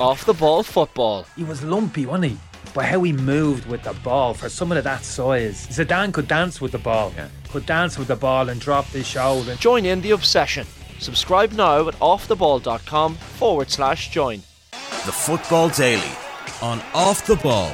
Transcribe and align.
Off 0.00 0.24
the 0.24 0.34
ball 0.34 0.64
football. 0.64 1.24
He 1.36 1.44
was 1.44 1.62
lumpy, 1.62 2.04
wasn't 2.04 2.32
he? 2.32 2.38
But 2.74 2.86
how 2.86 3.04
he 3.04 3.12
moved 3.12 3.66
with 3.66 3.84
the 3.84 3.92
ball 3.92 4.34
for 4.34 4.48
someone 4.48 4.76
of 4.76 4.82
that 4.82 5.04
size. 5.04 5.68
Zidane 5.68 6.12
could 6.12 6.26
dance 6.26 6.60
with 6.60 6.72
the 6.72 6.78
ball. 6.78 7.12
Yeah. 7.16 7.28
Could 7.50 7.64
dance 7.64 7.96
with 7.96 8.08
the 8.08 8.16
ball 8.16 8.48
and 8.48 8.60
drop 8.60 8.86
his 8.86 9.06
shoulder. 9.06 9.54
Join 9.54 9.84
in 9.84 10.00
the 10.00 10.10
obsession. 10.10 10.66
Subscribe 10.98 11.52
now 11.52 11.86
at 11.86 11.94
offtheball.com 12.00 13.14
forward 13.14 13.70
slash 13.70 14.10
join. 14.10 14.42
The 15.06 15.12
Football 15.12 15.68
Daily 15.68 16.10
on 16.60 16.82
Off 16.92 17.24
the 17.24 17.36
Ball. 17.36 17.70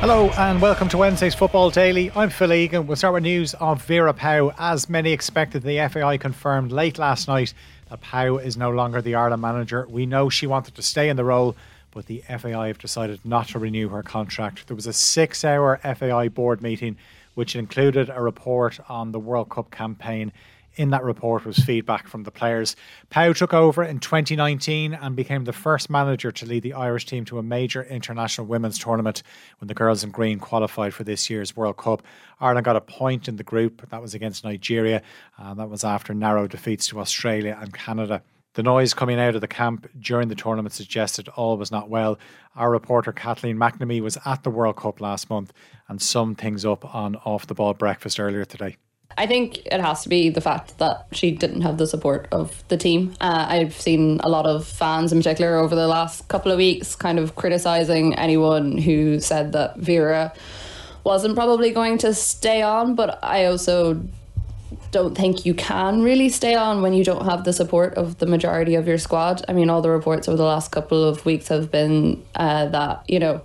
Hello 0.00 0.30
and 0.38 0.62
welcome 0.62 0.88
to 0.90 0.98
Wednesday's 0.98 1.34
Football 1.34 1.70
Daily. 1.70 2.12
I'm 2.14 2.30
Phil 2.30 2.52
Egan. 2.52 2.86
We'll 2.86 2.94
start 2.94 3.14
with 3.14 3.24
news 3.24 3.54
of 3.54 3.82
Vera 3.82 4.14
Pauw. 4.14 4.54
As 4.56 4.88
many 4.88 5.10
expected, 5.10 5.64
the 5.64 5.88
FAI 5.88 6.18
confirmed 6.18 6.70
late 6.70 6.98
last 6.98 7.26
night 7.26 7.52
that 7.90 8.00
Pauw 8.00 8.42
is 8.42 8.56
no 8.56 8.70
longer 8.70 9.00
the 9.00 9.14
Ireland 9.14 9.42
manager. 9.42 9.86
We 9.88 10.06
know 10.06 10.28
she 10.28 10.46
wanted 10.46 10.74
to 10.74 10.82
stay 10.82 11.08
in 11.08 11.16
the 11.16 11.24
role, 11.24 11.56
but 11.90 12.06
the 12.06 12.22
FAI 12.28 12.68
have 12.68 12.78
decided 12.78 13.20
not 13.24 13.48
to 13.48 13.58
renew 13.58 13.88
her 13.88 14.02
contract. 14.02 14.66
There 14.66 14.76
was 14.76 14.86
a 14.86 14.92
six 14.92 15.44
hour 15.44 15.78
FAI 15.82 16.28
board 16.28 16.62
meeting 16.62 16.96
which 17.34 17.54
included 17.54 18.10
a 18.10 18.20
report 18.20 18.80
on 18.88 19.12
the 19.12 19.18
World 19.18 19.48
Cup 19.48 19.70
campaign 19.70 20.32
in 20.78 20.90
that 20.90 21.02
report 21.02 21.44
was 21.44 21.58
feedback 21.58 22.06
from 22.08 22.22
the 22.22 22.30
players. 22.30 22.76
Pauw 23.10 23.36
took 23.36 23.52
over 23.52 23.82
in 23.82 23.98
2019 23.98 24.94
and 24.94 25.16
became 25.16 25.44
the 25.44 25.52
first 25.52 25.90
manager 25.90 26.30
to 26.30 26.46
lead 26.46 26.62
the 26.62 26.72
Irish 26.72 27.04
team 27.04 27.24
to 27.26 27.38
a 27.38 27.42
major 27.42 27.82
international 27.82 28.46
women's 28.46 28.78
tournament 28.78 29.22
when 29.58 29.66
the 29.66 29.74
girls 29.74 30.04
in 30.04 30.10
green 30.10 30.38
qualified 30.38 30.94
for 30.94 31.04
this 31.04 31.28
year's 31.28 31.56
World 31.56 31.76
Cup. 31.76 32.02
Ireland 32.40 32.64
got 32.64 32.76
a 32.76 32.80
point 32.80 33.28
in 33.28 33.36
the 33.36 33.44
group, 33.44 33.90
that 33.90 34.00
was 34.00 34.14
against 34.14 34.44
Nigeria, 34.44 35.02
and 35.36 35.58
that 35.58 35.68
was 35.68 35.82
after 35.84 36.14
narrow 36.14 36.46
defeats 36.46 36.86
to 36.88 37.00
Australia 37.00 37.58
and 37.60 37.74
Canada. 37.74 38.22
The 38.54 38.62
noise 38.62 38.94
coming 38.94 39.20
out 39.20 39.34
of 39.34 39.40
the 39.40 39.48
camp 39.48 39.88
during 40.00 40.28
the 40.28 40.34
tournament 40.34 40.72
suggested 40.72 41.28
all 41.28 41.56
was 41.56 41.70
not 41.70 41.90
well. 41.90 42.18
Our 42.56 42.70
reporter 42.70 43.12
Kathleen 43.12 43.56
McNamee 43.56 44.00
was 44.00 44.18
at 44.24 44.42
the 44.42 44.50
World 44.50 44.76
Cup 44.76 45.00
last 45.00 45.28
month 45.28 45.52
and 45.88 46.00
summed 46.00 46.38
things 46.38 46.64
up 46.64 46.94
on 46.94 47.16
Off 47.16 47.46
the 47.46 47.54
Ball 47.54 47.74
Breakfast 47.74 48.18
earlier 48.18 48.44
today. 48.44 48.76
I 49.18 49.26
think 49.26 49.66
it 49.66 49.80
has 49.80 50.02
to 50.04 50.08
be 50.08 50.30
the 50.30 50.40
fact 50.40 50.78
that 50.78 51.06
she 51.10 51.32
didn't 51.32 51.62
have 51.62 51.76
the 51.76 51.88
support 51.88 52.28
of 52.30 52.62
the 52.68 52.76
team. 52.76 53.16
Uh, 53.20 53.46
I've 53.48 53.74
seen 53.74 54.20
a 54.22 54.28
lot 54.28 54.46
of 54.46 54.64
fans, 54.64 55.12
in 55.12 55.18
particular, 55.18 55.56
over 55.56 55.74
the 55.74 55.88
last 55.88 56.28
couple 56.28 56.52
of 56.52 56.58
weeks, 56.58 56.94
kind 56.94 57.18
of 57.18 57.34
criticizing 57.34 58.14
anyone 58.14 58.78
who 58.78 59.18
said 59.18 59.50
that 59.52 59.76
Vera 59.76 60.32
wasn't 61.02 61.34
probably 61.34 61.72
going 61.72 61.98
to 61.98 62.14
stay 62.14 62.62
on. 62.62 62.94
But 62.94 63.18
I 63.24 63.46
also 63.46 64.00
don't 64.92 65.16
think 65.16 65.44
you 65.44 65.52
can 65.52 66.02
really 66.02 66.28
stay 66.28 66.54
on 66.54 66.80
when 66.80 66.92
you 66.92 67.02
don't 67.02 67.24
have 67.24 67.42
the 67.42 67.52
support 67.52 67.94
of 67.94 68.18
the 68.18 68.26
majority 68.26 68.76
of 68.76 68.86
your 68.86 68.98
squad. 68.98 69.44
I 69.48 69.52
mean, 69.52 69.68
all 69.68 69.82
the 69.82 69.90
reports 69.90 70.28
over 70.28 70.36
the 70.36 70.44
last 70.44 70.70
couple 70.70 71.02
of 71.02 71.24
weeks 71.26 71.48
have 71.48 71.72
been 71.72 72.22
uh, 72.36 72.66
that, 72.66 73.02
you 73.08 73.18
know, 73.18 73.42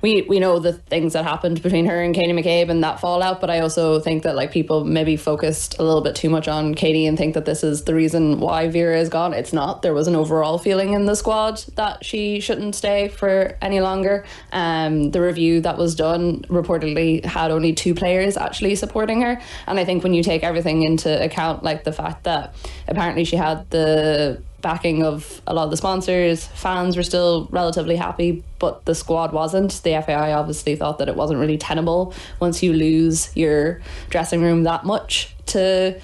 we 0.00 0.22
we 0.22 0.38
know 0.38 0.58
the 0.58 0.72
things 0.72 1.12
that 1.12 1.24
happened 1.24 1.62
between 1.62 1.86
her 1.86 2.02
and 2.02 2.14
Katie 2.14 2.32
McCabe 2.32 2.68
and 2.68 2.82
that 2.84 3.00
fallout, 3.00 3.40
but 3.40 3.50
I 3.50 3.60
also 3.60 4.00
think 4.00 4.22
that 4.22 4.36
like 4.36 4.52
people 4.52 4.84
maybe 4.84 5.16
focused 5.16 5.78
a 5.78 5.82
little 5.82 6.00
bit 6.00 6.14
too 6.14 6.30
much 6.30 6.48
on 6.48 6.74
Katie 6.74 7.06
and 7.06 7.18
think 7.18 7.34
that 7.34 7.44
this 7.44 7.64
is 7.64 7.84
the 7.84 7.94
reason 7.94 8.40
why 8.40 8.68
Vera 8.68 8.98
is 8.98 9.08
gone. 9.08 9.34
It's 9.34 9.52
not. 9.52 9.82
There 9.82 9.94
was 9.94 10.06
an 10.06 10.14
overall 10.14 10.58
feeling 10.58 10.92
in 10.92 11.06
the 11.06 11.14
squad 11.14 11.58
that 11.74 12.04
she 12.04 12.40
shouldn't 12.40 12.74
stay 12.74 13.08
for 13.08 13.56
any 13.60 13.80
longer. 13.80 14.24
Um, 14.52 15.10
the 15.10 15.20
review 15.20 15.60
that 15.62 15.78
was 15.78 15.94
done 15.94 16.42
reportedly 16.42 17.24
had 17.24 17.50
only 17.50 17.72
two 17.72 17.94
players 17.94 18.36
actually 18.36 18.76
supporting 18.76 19.22
her, 19.22 19.40
and 19.66 19.78
I 19.78 19.84
think 19.84 20.02
when 20.02 20.14
you 20.14 20.22
take 20.22 20.42
everything 20.42 20.82
into 20.82 21.22
account, 21.22 21.62
like 21.62 21.84
the 21.84 21.92
fact 21.92 22.24
that 22.24 22.54
apparently 22.86 23.24
she 23.24 23.36
had 23.36 23.68
the 23.70 24.42
backing 24.60 25.04
of 25.04 25.40
a 25.46 25.54
lot 25.54 25.64
of 25.64 25.70
the 25.70 25.76
sponsors. 25.76 26.46
Fans 26.46 26.96
were 26.96 27.02
still 27.02 27.48
relatively 27.50 27.96
happy, 27.96 28.42
but 28.58 28.84
the 28.84 28.94
squad 28.94 29.32
wasn't. 29.32 29.82
The 29.82 30.02
FAI 30.04 30.32
obviously 30.32 30.76
thought 30.76 30.98
that 30.98 31.08
it 31.08 31.16
wasn't 31.16 31.40
really 31.40 31.58
tenable 31.58 32.14
once 32.40 32.62
you 32.62 32.72
lose 32.72 33.34
your 33.36 33.80
dressing 34.10 34.42
room 34.42 34.64
that 34.64 34.84
much 34.84 35.34
to 35.46 36.00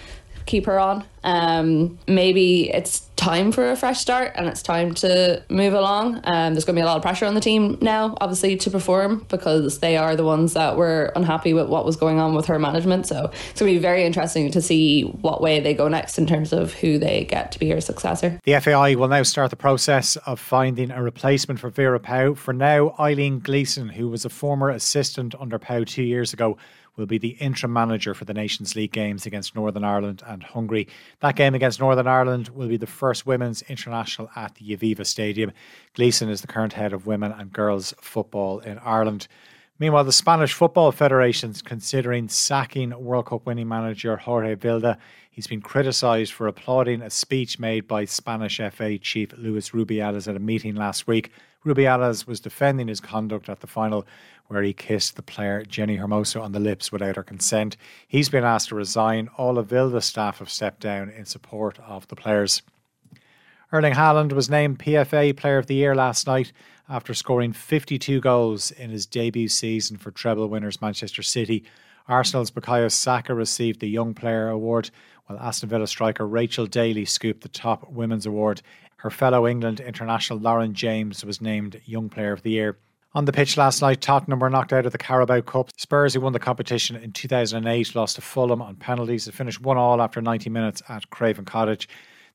keep 0.46 0.66
her 0.66 0.78
on. 0.78 1.04
Um, 1.24 1.98
maybe 2.06 2.70
it's 2.70 3.00
time 3.24 3.50
for 3.52 3.70
a 3.70 3.74
fresh 3.74 4.00
start 4.00 4.32
and 4.34 4.46
it's 4.46 4.60
time 4.60 4.92
to 4.92 5.42
move 5.48 5.72
along. 5.72 6.20
Um, 6.24 6.52
there's 6.52 6.66
going 6.66 6.76
to 6.76 6.80
be 6.80 6.82
a 6.82 6.84
lot 6.84 6.98
of 6.98 7.02
pressure 7.02 7.24
on 7.24 7.32
the 7.32 7.40
team 7.40 7.78
now, 7.80 8.14
obviously, 8.20 8.54
to 8.58 8.70
perform 8.70 9.24
because 9.30 9.78
they 9.78 9.96
are 9.96 10.14
the 10.14 10.24
ones 10.24 10.52
that 10.52 10.76
were 10.76 11.10
unhappy 11.16 11.54
with 11.54 11.68
what 11.68 11.86
was 11.86 11.96
going 11.96 12.20
on 12.20 12.34
with 12.34 12.44
her 12.44 12.58
management. 12.58 13.06
So 13.06 13.30
it's 13.48 13.60
going 13.60 13.72
to 13.72 13.76
be 13.76 13.78
very 13.78 14.04
interesting 14.04 14.50
to 14.50 14.60
see 14.60 15.04
what 15.04 15.40
way 15.40 15.58
they 15.58 15.72
go 15.72 15.88
next 15.88 16.18
in 16.18 16.26
terms 16.26 16.52
of 16.52 16.74
who 16.74 16.98
they 16.98 17.24
get 17.24 17.50
to 17.52 17.58
be 17.58 17.70
her 17.70 17.80
successor. 17.80 18.38
The 18.44 18.60
FAI 18.60 18.94
will 18.94 19.08
now 19.08 19.22
start 19.22 19.48
the 19.48 19.56
process 19.56 20.16
of 20.26 20.38
finding 20.38 20.90
a 20.90 21.02
replacement 21.02 21.60
for 21.60 21.70
Vera 21.70 22.00
Pauw. 22.00 22.36
For 22.36 22.52
now, 22.52 22.94
Eileen 23.00 23.38
Gleeson, 23.38 23.88
who 23.88 24.10
was 24.10 24.26
a 24.26 24.30
former 24.30 24.68
assistant 24.68 25.34
under 25.40 25.58
Pauw 25.58 25.86
two 25.86 26.02
years 26.02 26.34
ago, 26.34 26.58
will 26.96 27.06
be 27.06 27.18
the 27.18 27.36
interim 27.40 27.72
manager 27.72 28.14
for 28.14 28.24
the 28.24 28.34
Nations 28.34 28.76
League 28.76 28.92
games 28.92 29.26
against 29.26 29.54
Northern 29.54 29.84
Ireland 29.84 30.22
and 30.26 30.42
Hungary. 30.42 30.88
That 31.20 31.36
game 31.36 31.54
against 31.54 31.80
Northern 31.80 32.06
Ireland 32.06 32.48
will 32.50 32.68
be 32.68 32.76
the 32.76 32.86
first 32.86 33.26
women's 33.26 33.62
international 33.62 34.30
at 34.36 34.54
the 34.54 34.76
Aviva 34.76 35.04
Stadium. 35.04 35.52
Gleeson 35.94 36.28
is 36.28 36.40
the 36.40 36.46
current 36.46 36.74
head 36.74 36.92
of 36.92 37.06
women 37.06 37.32
and 37.32 37.52
girls 37.52 37.94
football 38.00 38.60
in 38.60 38.78
Ireland. 38.78 39.28
Meanwhile, 39.80 40.04
the 40.04 40.12
Spanish 40.12 40.52
Football 40.52 40.92
Federation 40.92 41.50
is 41.50 41.60
considering 41.60 42.28
sacking 42.28 42.90
World 42.96 43.26
Cup 43.26 43.44
winning 43.44 43.66
manager 43.66 44.16
Jorge 44.16 44.54
Vilda. 44.54 44.98
He's 45.32 45.48
been 45.48 45.60
criticised 45.60 46.32
for 46.32 46.46
applauding 46.46 47.02
a 47.02 47.10
speech 47.10 47.58
made 47.58 47.88
by 47.88 48.04
Spanish 48.04 48.60
FA 48.70 48.98
chief 48.98 49.32
Luis 49.36 49.70
Rubiales 49.70 50.28
at 50.28 50.36
a 50.36 50.40
meeting 50.40 50.76
last 50.76 51.08
week. 51.08 51.32
Rubiales 51.64 52.26
was 52.26 52.40
defending 52.40 52.88
his 52.88 53.00
conduct 53.00 53.48
at 53.48 53.60
the 53.60 53.66
final 53.66 54.06
where 54.48 54.62
he 54.62 54.74
kissed 54.74 55.16
the 55.16 55.22
player 55.22 55.64
Jenni 55.64 55.98
Hermoso 55.98 56.42
on 56.42 56.52
the 56.52 56.60
lips 56.60 56.92
without 56.92 57.16
her 57.16 57.22
consent. 57.22 57.76
He's 58.06 58.28
been 58.28 58.44
asked 58.44 58.68
to 58.68 58.74
resign. 58.74 59.28
All 59.38 59.58
of 59.58 59.68
Vilda's 59.68 60.04
staff 60.04 60.38
have 60.38 60.50
stepped 60.50 60.80
down 60.80 61.08
in 61.08 61.24
support 61.24 61.78
of 61.80 62.06
the 62.08 62.16
players. 62.16 62.62
Erling 63.72 63.94
Haaland 63.94 64.32
was 64.32 64.50
named 64.50 64.78
PFA 64.78 65.36
Player 65.36 65.58
of 65.58 65.66
the 65.66 65.74
Year 65.74 65.94
last 65.94 66.26
night 66.26 66.52
after 66.88 67.14
scoring 67.14 67.52
52 67.52 68.20
goals 68.20 68.70
in 68.70 68.90
his 68.90 69.06
debut 69.06 69.48
season 69.48 69.96
for 69.96 70.10
treble 70.10 70.48
winners 70.48 70.82
Manchester 70.82 71.22
City. 71.22 71.64
Arsenal's 72.06 72.50
Bukayo 72.50 72.92
Saka 72.92 73.34
received 73.34 73.80
the 73.80 73.88
Young 73.88 74.12
Player 74.12 74.48
Award, 74.48 74.90
while 75.26 75.38
Aston 75.38 75.70
Villa 75.70 75.86
striker 75.86 76.26
Rachel 76.26 76.66
Daly 76.66 77.06
scooped 77.06 77.40
the 77.40 77.48
top 77.48 77.90
women's 77.90 78.26
award. 78.26 78.60
Her 79.04 79.10
fellow 79.10 79.46
England 79.46 79.80
international 79.80 80.38
Lauren 80.38 80.72
James 80.72 81.26
was 81.26 81.42
named 81.42 81.78
Young 81.84 82.08
Player 82.08 82.32
of 82.32 82.40
the 82.40 82.52
Year. 82.52 82.78
On 83.12 83.26
the 83.26 83.34
pitch 83.34 83.58
last 83.58 83.82
night, 83.82 84.00
Tottenham 84.00 84.38
were 84.38 84.48
knocked 84.48 84.72
out 84.72 84.86
of 84.86 84.92
the 84.92 84.98
Carabao 84.98 85.42
Cup. 85.42 85.68
Spurs, 85.76 86.14
who 86.14 86.22
won 86.22 86.32
the 86.32 86.38
competition 86.38 86.96
in 86.96 87.12
2008, 87.12 87.94
lost 87.94 88.16
to 88.16 88.22
Fulham 88.22 88.62
on 88.62 88.76
penalties. 88.76 89.28
It 89.28 89.34
finished 89.34 89.60
1 89.60 89.76
all 89.76 90.00
after 90.00 90.22
90 90.22 90.48
minutes 90.48 90.82
at 90.88 91.10
Craven 91.10 91.44
Cottage. 91.44 91.86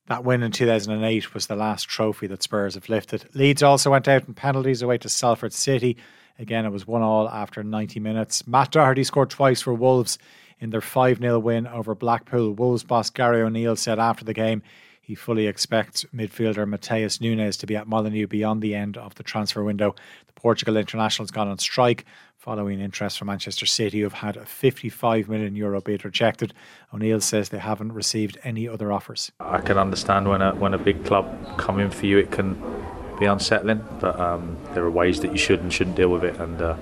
That 0.09 0.24
win 0.24 0.44
in 0.44 0.52
2008 0.52 1.34
was 1.34 1.47
the 1.47 1.56
last 1.56 1.90
trophy 1.90 2.28
that 2.28 2.44
Spurs 2.44 2.75
have 2.75 2.88
lifted. 2.88 3.28
Leeds 3.34 3.63
also 3.63 3.90
went 3.90 4.08
out 4.08 4.28
in 4.28 4.35
penalties 4.35 4.84
away 4.84 5.00
to 5.00 5.09
Salford 5.09 5.53
City. 5.53 5.97
Again, 6.38 6.66
it 6.68 6.72
was 6.72 6.85
1 6.85 7.02
all 7.02 7.28
after 7.29 7.63
90 7.63 8.00
minutes. 8.00 8.46
Matt 8.46 8.69
Doherty 8.69 9.03
scored 9.03 9.31
twice 9.31 9.63
for 9.63 9.74
Wolves 9.74 10.19
in 10.59 10.69
their 10.69 10.81
5 10.81 11.18
0 11.18 11.40
win 11.40 11.66
over 11.66 11.96
Blackpool. 11.96 12.53
Wolves 12.53 12.84
boss 12.84 13.09
Gary 13.09 13.41
O'Neill 13.41 13.75
said 13.75 13.97
after 13.97 14.24
the 14.24 14.35
game 14.35 14.62
he 15.09 15.16
fully 15.16 15.47
expects 15.47 16.06
midfielder 16.14 16.70
Matheus 16.70 17.20
Nunes 17.20 17.58
to 17.58 17.66
be 17.66 17.75
at 17.75 17.88
Molineux 17.88 18.28
beyond 18.28 18.62
the 18.62 18.75
end 18.75 18.96
of 18.96 19.16
the 19.16 19.24
transfer 19.24 19.64
window. 19.64 19.96
The 20.28 20.34
Portugal 20.34 20.78
international 20.78 21.24
has 21.24 21.31
gone 21.31 21.47
on 21.47 21.58
strike 21.58 22.06
following 22.38 22.80
interest 22.80 23.18
from 23.18 23.25
Manchester 23.25 23.66
City, 23.66 23.97
who 23.97 24.03
have 24.03 24.14
had 24.14 24.38
a 24.38 24.46
55 24.46 25.28
million 25.28 25.56
euro 25.56 25.81
bid 25.81 26.06
rejected. 26.06 26.53
O'Neill 26.94 27.22
says 27.22 27.50
they 27.50 27.58
haven't 27.58 27.94
received 27.94 28.38
any 28.44 28.68
other 28.68 28.92
offers. 28.92 29.31
I 29.40 29.62
can 29.62 29.80
understand 29.80 30.30
when 30.30 30.44
a 30.44 30.53
when 30.53 30.75
a 30.75 30.78
big 30.78 31.03
club 31.03 31.26
come 31.58 31.80
in 31.80 31.90
for 31.90 32.06
you, 32.06 32.20
it 32.20 32.30
can 32.30 32.53
be 33.20 33.26
unsettling, 33.26 33.84
but 34.00 34.20
um, 34.20 34.58
there 34.76 34.84
are 34.84 34.91
ways 34.91 35.22
that 35.22 35.32
you 35.32 35.40
should 35.40 35.59
and 35.62 35.73
shouldn't 35.73 35.96
deal 35.96 36.09
with 36.09 36.23
it, 36.23 36.40
and. 36.40 36.62
Uh, 36.62 36.78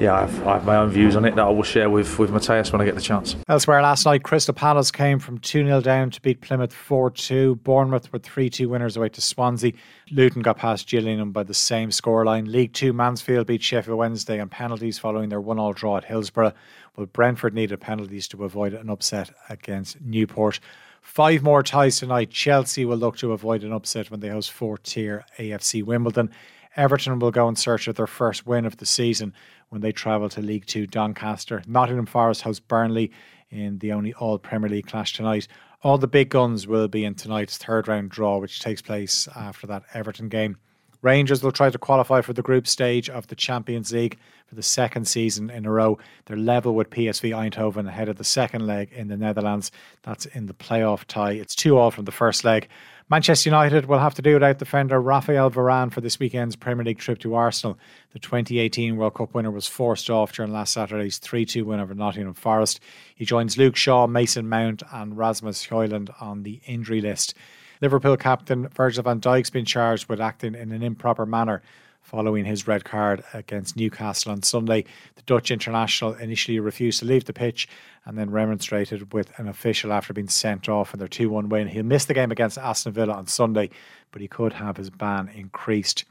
yeah, 0.00 0.14
I 0.14 0.20
have, 0.20 0.46
I 0.46 0.52
have, 0.54 0.64
my 0.66 0.76
own 0.76 0.90
views 0.90 1.16
on 1.16 1.24
it 1.24 1.34
that 1.36 1.44
I 1.44 1.48
will 1.48 1.62
share 1.62 1.88
with, 1.88 2.18
with 2.18 2.30
Matheus 2.30 2.70
when 2.72 2.80
I 2.80 2.84
get 2.84 2.94
the 2.94 3.00
chance. 3.00 3.36
Elsewhere 3.48 3.80
last 3.82 4.04
night, 4.04 4.22
Crystal 4.22 4.54
Palace 4.54 4.90
came 4.90 5.18
from 5.18 5.38
2 5.38 5.64
0 5.64 5.80
down 5.80 6.10
to 6.10 6.20
beat 6.20 6.40
Plymouth 6.40 6.72
4 6.72 7.10
2. 7.10 7.56
Bournemouth 7.56 8.12
were 8.12 8.18
3 8.18 8.50
2 8.50 8.68
winners 8.68 8.96
away 8.96 9.08
to 9.10 9.20
Swansea. 9.20 9.72
Luton 10.10 10.42
got 10.42 10.58
past 10.58 10.88
Gillingham 10.88 11.32
by 11.32 11.42
the 11.42 11.54
same 11.54 11.90
scoreline. 11.90 12.46
League 12.46 12.72
2 12.72 12.92
Mansfield 12.92 13.46
beat 13.46 13.62
Sheffield 13.62 13.98
Wednesday 13.98 14.40
on 14.40 14.48
penalties 14.48 14.98
following 14.98 15.28
their 15.28 15.40
1 15.40 15.58
all 15.58 15.72
draw 15.72 15.96
at 15.96 16.04
Hillsborough. 16.04 16.52
But 16.94 17.12
Brentford 17.12 17.54
needed 17.54 17.80
penalties 17.80 18.28
to 18.28 18.44
avoid 18.44 18.74
an 18.74 18.90
upset 18.90 19.30
against 19.48 20.00
Newport. 20.00 20.60
Five 21.06 21.42
more 21.42 21.62
ties 21.62 21.98
tonight. 21.98 22.30
Chelsea 22.30 22.84
will 22.84 22.96
look 22.96 23.16
to 23.18 23.32
avoid 23.32 23.62
an 23.62 23.72
upset 23.72 24.10
when 24.10 24.20
they 24.20 24.28
host 24.28 24.50
four 24.50 24.76
tier 24.76 25.24
AFC 25.38 25.82
Wimbledon. 25.82 26.30
Everton 26.76 27.18
will 27.18 27.30
go 27.30 27.48
in 27.48 27.56
search 27.56 27.88
of 27.88 27.96
their 27.96 28.06
first 28.06 28.46
win 28.46 28.64
of 28.64 28.76
the 28.76 28.86
season 28.86 29.32
when 29.70 29.80
they 29.80 29.92
travel 29.92 30.28
to 30.28 30.40
League 30.40 30.66
Two 30.66 30.86
Doncaster. 30.86 31.62
Nottingham 31.66 32.06
Forest 32.06 32.42
host 32.42 32.68
Burnley 32.68 33.10
in 33.50 33.78
the 33.78 33.92
only 33.92 34.12
all 34.14 34.38
Premier 34.38 34.68
League 34.68 34.86
clash 34.86 35.14
tonight. 35.14 35.48
All 35.82 35.98
the 35.98 36.08
big 36.08 36.30
guns 36.30 36.66
will 36.66 36.88
be 36.88 37.04
in 37.04 37.14
tonight's 37.14 37.56
third 37.56 37.88
round 37.88 38.10
draw, 38.10 38.38
which 38.38 38.60
takes 38.60 38.82
place 38.82 39.28
after 39.34 39.66
that 39.68 39.84
Everton 39.94 40.28
game. 40.28 40.58
Rangers 41.02 41.42
will 41.42 41.52
try 41.52 41.70
to 41.70 41.78
qualify 41.78 42.20
for 42.22 42.32
the 42.32 42.42
group 42.42 42.66
stage 42.66 43.08
of 43.08 43.26
the 43.28 43.36
Champions 43.36 43.92
League 43.92 44.18
for 44.46 44.54
the 44.54 44.62
second 44.62 45.06
season 45.06 45.50
in 45.50 45.66
a 45.66 45.70
row. 45.70 45.98
They're 46.24 46.36
level 46.36 46.74
with 46.74 46.90
PSV 46.90 47.30
Eindhoven 47.30 47.86
ahead 47.86 48.08
of 48.08 48.16
the 48.16 48.24
second 48.24 48.66
leg 48.66 48.92
in 48.92 49.08
the 49.08 49.16
Netherlands. 49.16 49.70
That's 50.02 50.26
in 50.26 50.46
the 50.46 50.54
playoff 50.54 51.04
tie. 51.04 51.32
It's 51.32 51.54
2 51.54 51.76
all 51.76 51.90
from 51.90 52.06
the 52.06 52.12
first 52.12 52.44
leg. 52.44 52.68
Manchester 53.08 53.50
United 53.50 53.86
will 53.86 54.00
have 54.00 54.14
to 54.14 54.22
do 54.22 54.34
without 54.34 54.58
defender 54.58 55.00
Rafael 55.00 55.48
Varane 55.48 55.92
for 55.92 56.00
this 56.00 56.18
weekend's 56.18 56.56
Premier 56.56 56.84
League 56.84 56.98
trip 56.98 57.20
to 57.20 57.36
Arsenal. 57.36 57.78
The 58.12 58.18
2018 58.18 58.96
World 58.96 59.14
Cup 59.14 59.32
winner 59.32 59.52
was 59.52 59.68
forced 59.68 60.10
off 60.10 60.32
during 60.32 60.52
last 60.52 60.72
Saturday's 60.72 61.18
3 61.18 61.44
2 61.44 61.64
win 61.64 61.78
over 61.78 61.94
Nottingham 61.94 62.34
Forest. 62.34 62.80
He 63.14 63.24
joins 63.24 63.56
Luke 63.56 63.76
Shaw, 63.76 64.08
Mason 64.08 64.48
Mount, 64.48 64.82
and 64.90 65.16
Rasmus 65.16 65.68
Højlund 65.68 66.20
on 66.20 66.42
the 66.42 66.60
injury 66.66 67.00
list. 67.00 67.34
Liverpool 67.80 68.16
captain 68.16 68.66
Virgil 68.70 69.04
van 69.04 69.20
Dijk's 69.20 69.50
been 69.50 69.64
charged 69.64 70.08
with 70.08 70.20
acting 70.20 70.56
in 70.56 70.72
an 70.72 70.82
improper 70.82 71.26
manner 71.26 71.62
following 72.06 72.44
his 72.44 72.68
red 72.68 72.84
card 72.84 73.24
against 73.34 73.76
Newcastle 73.76 74.30
on 74.30 74.40
Sunday. 74.40 74.84
The 75.16 75.22
Dutch 75.22 75.50
international 75.50 76.14
initially 76.14 76.60
refused 76.60 77.00
to 77.00 77.04
leave 77.04 77.24
the 77.24 77.32
pitch 77.32 77.66
and 78.04 78.16
then 78.16 78.30
remonstrated 78.30 79.12
with 79.12 79.36
an 79.40 79.48
official 79.48 79.92
after 79.92 80.12
being 80.12 80.28
sent 80.28 80.68
off 80.68 80.94
in 80.94 81.00
their 81.00 81.08
2 81.08 81.28
1 81.28 81.48
win. 81.48 81.66
He'll 81.66 81.82
miss 81.82 82.04
the 82.04 82.14
game 82.14 82.30
against 82.30 82.58
Aston 82.58 82.92
Villa 82.92 83.14
on 83.14 83.26
Sunday, 83.26 83.70
but 84.12 84.22
he 84.22 84.28
could 84.28 84.52
have 84.52 84.76
his 84.76 84.88
ban 84.88 85.28
increased. 85.34 86.04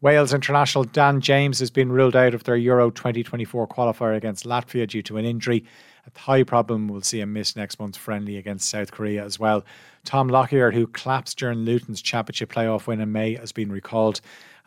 Wales 0.00 0.32
international 0.32 0.84
Dan 0.84 1.20
James 1.20 1.58
has 1.58 1.70
been 1.70 1.90
ruled 1.90 2.14
out 2.14 2.32
of 2.32 2.44
their 2.44 2.56
Euro 2.56 2.88
2024 2.88 3.66
qualifier 3.66 4.16
against 4.16 4.46
Latvia 4.46 4.86
due 4.86 5.02
to 5.02 5.16
an 5.16 5.24
injury. 5.24 5.64
A 6.06 6.10
thigh 6.10 6.44
problem 6.44 6.86
will 6.86 7.02
see 7.02 7.20
him 7.20 7.32
miss 7.32 7.56
next 7.56 7.80
month's 7.80 7.98
friendly 7.98 8.36
against 8.36 8.70
South 8.70 8.92
Korea 8.92 9.24
as 9.24 9.40
well. 9.40 9.64
Tom 10.04 10.28
Lockyer, 10.28 10.70
who 10.70 10.86
collapsed 10.86 11.38
during 11.38 11.58
Luton's 11.58 12.00
championship 12.00 12.52
playoff 12.52 12.86
win 12.86 13.00
in 13.00 13.10
May, 13.10 13.34
has 13.34 13.50
been 13.50 13.72
recalled. 13.72 14.20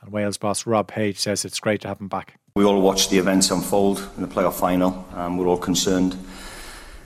And 0.03 0.11
Wales 0.11 0.37
boss 0.37 0.67
Rob 0.67 0.87
Page 0.87 1.17
says 1.17 1.45
it's 1.45 1.59
great 1.59 1.81
to 1.81 1.87
have 1.87 1.99
him 1.99 2.09
back. 2.09 2.35
We 2.55 2.65
all 2.65 2.81
watched 2.81 3.09
the 3.09 3.17
events 3.17 3.49
unfold 3.51 4.07
in 4.17 4.21
the 4.21 4.27
playoff 4.27 4.59
final. 4.59 5.07
Um, 5.15 5.37
we're 5.37 5.47
all 5.47 5.57
concerned. 5.57 6.17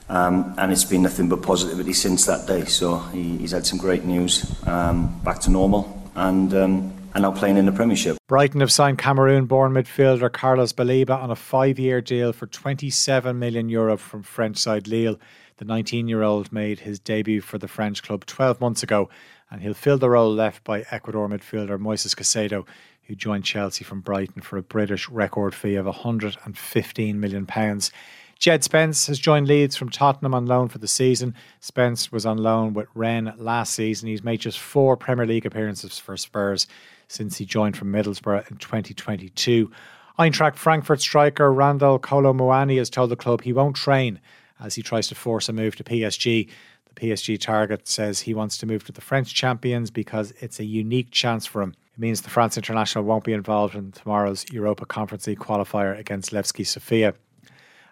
Um, 0.10 0.56
and 0.58 0.72
it's 0.72 0.84
been 0.84 1.04
nothing 1.04 1.30
but 1.30 1.42
positivity 1.42 1.94
since 1.94 2.26
that 2.26 2.48
day. 2.48 2.66
So 2.66 2.98
he, 2.98 3.38
he's 3.38 3.52
had 3.52 3.66
some 3.66 3.78
great 3.78 4.04
news, 4.04 4.52
um, 4.66 5.20
back 5.24 5.40
to 5.42 5.52
normal, 5.52 6.10
and 6.16 6.54
um, 6.54 6.94
and 7.18 7.24
now 7.24 7.32
playing 7.32 7.58
in 7.58 7.66
the 7.66 7.72
Premiership. 7.72 8.16
Brighton 8.28 8.60
have 8.60 8.72
signed 8.72 9.00
Cameroon-born 9.00 9.74
midfielder 9.74 10.32
Carlos 10.32 10.72
Baleba 10.72 11.20
on 11.20 11.32
a 11.32 11.36
five-year 11.36 12.00
deal 12.00 12.32
for 12.32 12.46
27 12.46 13.40
million 13.40 13.70
euro 13.70 13.98
from 13.98 14.22
French 14.22 14.58
side 14.58 14.88
Lille. 14.88 15.20
The 15.58 15.66
19-year-old 15.66 16.52
made 16.52 16.82
his 16.82 17.00
debut 17.00 17.42
for 17.42 17.58
the 17.58 17.68
French 17.68 18.04
club 18.04 18.28
12 18.28 18.62
months 18.62 18.84
ago, 18.84 19.10
and 19.50 19.64
he'll 19.64 19.74
fill 19.74 19.98
the 19.98 20.12
role 20.12 20.32
left 20.32 20.64
by 20.64 20.86
Ecuador 20.92 21.28
midfielder 21.28 21.80
Moises 21.80 22.14
Caicedo, 22.16 22.68
who 23.08 23.16
joined 23.16 23.46
Chelsea 23.46 23.84
from 23.84 24.02
Brighton 24.02 24.44
for 24.44 24.58
a 24.58 24.62
British 24.62 25.10
record 25.10 25.56
fee 25.56 25.74
of 25.74 25.88
115 25.88 27.20
million 27.20 27.48
pounds. 27.48 27.92
Jed 28.40 28.64
Spence 28.64 29.08
has 29.08 29.18
joined 29.18 29.48
Leeds 29.48 29.76
from 29.76 29.90
Tottenham 29.90 30.34
on 30.34 30.46
loan 30.46 30.68
for 30.68 30.78
the 30.78 30.88
season. 30.88 31.34
Spence 31.60 32.12
was 32.12 32.26
on 32.26 32.38
loan 32.38 32.74
with 32.74 32.88
Rennes 32.94 33.34
last 33.38 33.74
season. 33.74 34.10
He's 34.10 34.24
made 34.24 34.42
just 34.42 34.60
four 34.60 34.96
Premier 34.96 35.26
League 35.26 35.46
appearances 35.46 35.98
for 35.98 36.16
Spurs 36.18 36.68
since 37.08 37.38
he 37.38 37.46
joined 37.46 37.76
from 37.76 37.92
Middlesbrough 37.92 38.52
in 38.52 38.58
2022. 38.58 39.72
Eintracht 40.20 40.56
Frankfurt 40.56 41.02
striker 41.02 41.52
Randall 41.52 42.00
Kolo 42.00 42.34
Muani 42.34 42.78
has 42.78 42.90
told 42.90 43.10
the 43.10 43.16
club 43.16 43.42
he 43.42 43.54
won't 43.54 43.76
train 43.76 44.20
as 44.60 44.76
he 44.76 44.82
tries 44.82 45.08
to 45.08 45.16
force 45.16 45.50
a 45.50 45.54
move 45.54 45.76
to 45.76 45.84
PSG. 45.84 46.50
The 46.86 47.02
PSG 47.02 47.40
target 47.40 47.88
says 47.88 48.22
he 48.22 48.34
wants 48.34 48.58
to 48.58 48.66
move 48.66 48.84
to 48.86 48.92
the 48.92 49.02
French 49.02 49.34
champions 49.34 49.92
because 49.92 50.34
it's 50.40 50.60
a 50.60 50.66
unique 50.66 51.12
chance 51.12 51.46
for 51.46 51.62
him. 51.62 51.76
It 51.94 52.00
means 52.00 52.22
the 52.22 52.30
France 52.30 52.58
international 52.58 53.04
won't 53.04 53.24
be 53.24 53.34
involved 53.34 53.76
in 53.76 53.92
tomorrow's 53.92 54.46
Europa 54.52 54.86
Conference 54.86 55.26
League 55.28 55.40
qualifier 55.40 55.98
against 55.98 56.32
Levski 56.32 56.66
Sofia. 56.66 57.14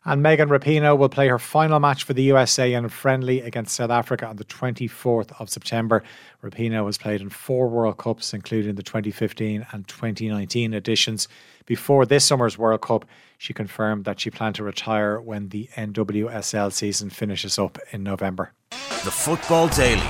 And 0.08 0.22
Megan 0.22 0.50
Rapinoe 0.50 0.96
will 0.96 1.10
play 1.10 1.28
her 1.30 1.40
final 1.40 1.80
match 1.80 2.04
for 2.04 2.14
the 2.14 2.22
USA 2.24 2.72
in 2.72 2.86
a 2.86 2.90
friendly 2.90 3.42
against 3.42 3.74
South 3.74 3.90
Africa 3.90 4.28
on 4.28 4.36
the 4.36 4.46
24th 4.46 5.32
of 5.40 5.50
September. 5.50 6.04
Rapinoe 6.44 6.86
has 6.86 7.00
played 7.00 7.22
in 7.22 7.30
four 7.30 7.68
World 7.68 7.98
Cups, 7.98 8.32
including 8.32 8.76
the 8.76 8.84
2015 8.84 9.66
and 9.72 9.88
2019 9.88 10.76
editions. 10.76 11.28
Before 11.66 12.06
this 12.06 12.24
summer's 12.24 12.56
World 12.56 12.82
Cup, 12.82 13.06
she 13.40 13.52
confirmed 13.52 14.06
that 14.06 14.20
she 14.20 14.30
planned 14.30 14.56
to 14.56 14.64
retire 14.64 15.20
when 15.20 15.50
the 15.50 15.70
NWSL 15.76 16.72
season 16.72 17.10
finishes 17.10 17.58
up 17.58 17.80
in 17.92 18.04
November. 18.04 18.54
The 18.70 19.12
Football 19.12 19.70
Daily 19.70 20.02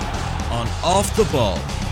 on 0.52 0.68
Off 0.84 1.16
the 1.16 1.24
Ball. 1.32 1.85